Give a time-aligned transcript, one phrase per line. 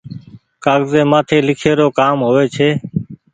[0.63, 2.69] ڪآگزي مآٿي لکي رو ڪآم هووي ڇي۔